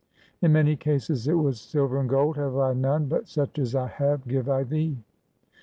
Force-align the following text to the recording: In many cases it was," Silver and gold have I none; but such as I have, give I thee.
In 0.41 0.53
many 0.53 0.75
cases 0.75 1.27
it 1.27 1.35
was," 1.35 1.61
Silver 1.61 1.99
and 1.99 2.09
gold 2.09 2.35
have 2.37 2.57
I 2.57 2.73
none; 2.73 3.05
but 3.05 3.27
such 3.27 3.59
as 3.59 3.75
I 3.75 3.85
have, 3.85 4.27
give 4.27 4.49
I 4.49 4.63
thee. 4.63 4.97